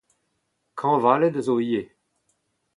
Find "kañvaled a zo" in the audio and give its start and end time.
0.79-1.55